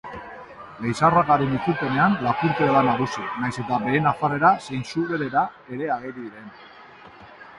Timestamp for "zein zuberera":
4.69-5.43